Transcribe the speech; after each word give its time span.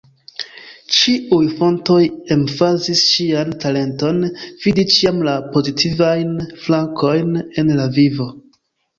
Ĉiuj 0.99 1.41
fontoj 1.57 1.97
emfazis 2.35 3.03
ŝian 3.09 3.51
talenton 3.63 4.23
vidi 4.63 4.85
ĉiam 4.93 5.19
la 5.27 5.35
pozitivajn 5.57 6.33
flankojn 6.63 7.29
en 7.63 7.71
la 7.81 7.87
vivo. 7.99 8.27